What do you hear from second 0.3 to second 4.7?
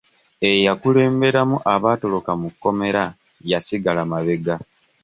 Eyakulemberamu abaatoloka mu kkomera yasigala mabega.